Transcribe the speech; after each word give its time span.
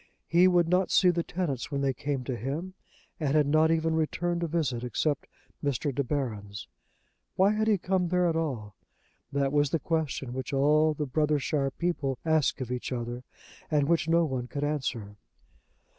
He 0.25 0.47
would 0.47 0.67
not 0.67 0.89
see 0.89 1.11
the 1.11 1.21
tenants 1.21 1.69
when 1.69 1.81
they 1.81 1.93
came 1.93 2.23
to 2.23 2.35
him, 2.35 2.73
and 3.19 3.35
had 3.35 3.45
not 3.45 3.69
even 3.69 3.93
returned 3.93 4.41
a 4.41 4.47
visit 4.47 4.83
except 4.83 5.27
Mr. 5.63 5.93
De 5.93 6.03
Baron's. 6.03 6.67
Why 7.35 7.51
had 7.51 7.67
he 7.67 7.77
come 7.77 8.07
there 8.07 8.27
at 8.27 8.35
all? 8.35 8.73
That 9.31 9.51
was 9.53 9.69
the 9.69 9.77
question 9.79 10.33
which 10.33 10.53
all 10.53 10.95
the 10.95 11.05
Brothershire 11.05 11.69
people 11.77 12.17
asked 12.25 12.61
of 12.61 12.71
each 12.71 12.91
other, 12.91 13.23
and 13.69 13.87
which 13.87 14.07
no 14.09 14.25
one 14.25 14.47
could 14.47 14.63
answer. 14.63 15.17